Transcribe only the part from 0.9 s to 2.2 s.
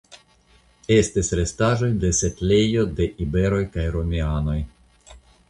Estis restaĵoj de